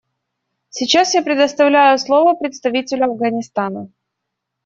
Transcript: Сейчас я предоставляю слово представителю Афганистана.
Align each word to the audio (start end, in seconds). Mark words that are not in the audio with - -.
Сейчас 0.71 1.13
я 1.13 1.21
предоставляю 1.21 1.95
слово 1.99 2.33
представителю 2.33 3.05
Афганистана. 3.05 3.87